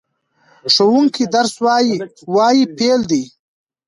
[0.73, 1.95] ښوونکی درس وايي–
[2.35, 3.23] "وايي" فعل دی.